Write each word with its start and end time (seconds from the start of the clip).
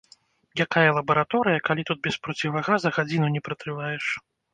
Якая 0.65 0.85
лабараторыя, 0.97 1.59
калі 1.67 1.85
тут 1.89 1.99
без 2.07 2.17
процівагаза 2.23 2.93
гадзіну 2.97 3.27
не 3.37 3.43
пратрываеш! 3.51 4.05